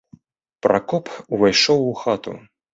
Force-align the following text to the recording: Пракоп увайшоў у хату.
Пракоп 0.67 1.13
увайшоў 1.37 1.87
у 1.93 1.95
хату. 2.03 2.39